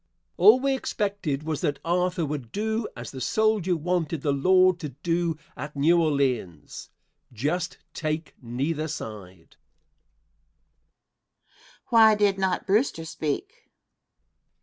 Answer. 0.29 0.35
All 0.37 0.59
we 0.61 0.73
expected 0.75 1.43
was 1.43 1.61
that 1.61 1.77
Arthur 1.85 2.25
would 2.25 2.51
do 2.51 2.87
as 2.97 3.11
the 3.11 3.21
soldier 3.21 3.75
wanted 3.77 4.23
the 4.23 4.31
Lord 4.31 4.79
to 4.79 4.89
do 4.89 5.37
at 5.55 5.75
New 5.75 6.01
Orleans 6.01 6.89
"Just 7.31 7.77
take 7.93 8.33
neither 8.41 8.87
side." 8.87 9.57
Question. 11.85 11.85
Why 11.89 12.15
did 12.15 12.39
not 12.39 12.65
Brewster 12.65 13.05
speak? 13.05 13.69